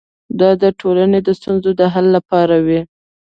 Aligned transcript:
دا 0.39 0.49
د 0.61 0.63
ټولنې 0.79 1.19
د 1.23 1.29
ستونزو 1.39 1.69
د 1.79 1.81
حل 1.93 2.05
لپاره 2.17 2.55
وي. 2.65 2.81